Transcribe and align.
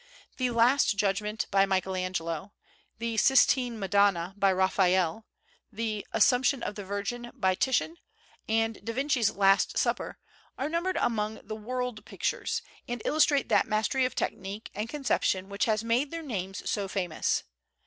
The 0.37 0.49
"Last 0.49 0.97
Judgment," 0.97 1.45
by 1.51 1.67
Michelangelo; 1.67 2.53
the 2.97 3.17
Sistine 3.17 3.77
"Madonna," 3.77 4.33
by 4.35 4.51
Raphael; 4.51 5.27
the 5.71 6.07
"Assumption 6.11 6.63
of 6.63 6.73
the 6.73 6.83
Virgin," 6.83 7.29
by 7.35 7.53
Titian, 7.53 7.97
and 8.49 8.83
da 8.83 8.93
Vinci's 8.95 9.29
"Last 9.29 9.77
Supper" 9.77 10.17
are 10.57 10.69
numbered 10.69 10.97
among 10.97 11.41
the 11.43 11.55
"World 11.55 12.03
Pictures," 12.03 12.63
and 12.87 13.03
illustrate 13.05 13.47
that 13.49 13.67
mastery 13.67 14.03
of 14.03 14.15
technique 14.15 14.71
and 14.73 14.89
conception 14.89 15.49
which 15.49 15.65
has 15.65 15.83
made 15.83 16.09
their 16.09 16.23
names 16.23 16.67
so 16.67 16.87
famous. 16.87 17.43